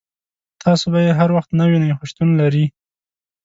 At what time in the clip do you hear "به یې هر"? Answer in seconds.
0.93-1.29